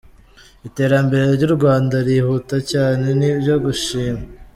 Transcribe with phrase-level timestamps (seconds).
[0.67, 4.25] Iterambere ry’u Rwanda ririhuta cyane, ni ibyo gushimwa.